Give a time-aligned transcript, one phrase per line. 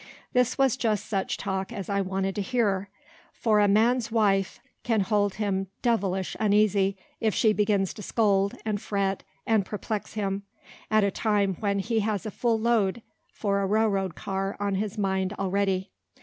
[0.33, 2.89] This was just such talk as I wanted to hear,
[3.31, 8.81] for a man's wife can hold him devlish uneasy, if she begins to scold, and
[8.81, 10.41] fret, and perplex him,
[10.89, 14.73] at a time when he has a full load for a rail road car on
[14.73, 15.91] his mind already.